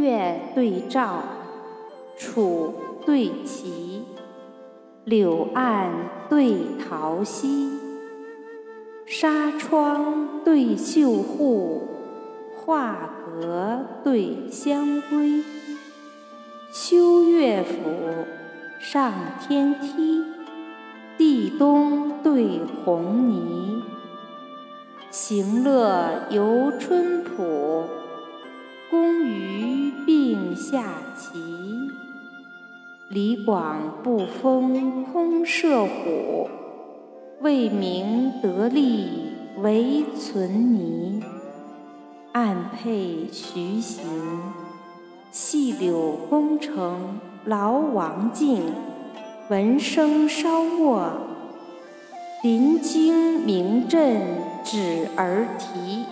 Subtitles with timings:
[0.00, 1.22] 月对照，
[2.18, 2.74] 楚
[3.04, 4.02] 对齐，
[5.04, 5.90] 柳岸
[6.28, 7.70] 对桃溪，
[9.06, 11.82] 纱窗对绣户，
[12.56, 15.42] 画阁对香闺。
[16.72, 17.74] 修乐府，
[18.78, 20.24] 上天梯，
[21.18, 23.82] 地东对红泥。
[25.10, 27.84] 行乐游春浦，
[28.88, 29.69] 公渔并
[30.60, 30.84] 下
[31.16, 31.38] 棋。
[33.08, 36.50] 李广不封空射虎，
[37.40, 39.08] 魏明得利
[39.62, 41.22] 为存泥。
[42.32, 44.04] 暗佩徐行，
[45.30, 48.62] 细柳功成劳王敬，
[49.48, 51.10] 闻声稍卧。
[52.42, 54.20] 临京名震
[54.62, 56.04] 指儿啼。